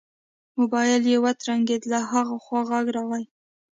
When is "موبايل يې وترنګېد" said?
0.57-1.81